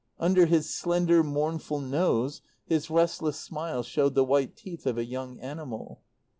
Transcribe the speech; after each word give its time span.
Under 0.17 0.47
his 0.47 0.73
slender, 0.75 1.23
mournful 1.23 1.79
nose 1.79 2.41
his 2.65 2.89
restless 2.89 3.39
smile 3.39 3.83
showed 3.83 4.15
the 4.15 4.23
white 4.25 4.55
teeth 4.55 4.87
of 4.87 4.97
a 4.97 5.05
young 5.05 5.39
animal. 5.39 6.01